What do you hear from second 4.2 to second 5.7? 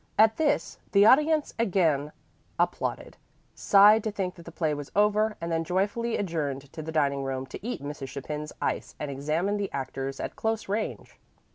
that the play was over, and then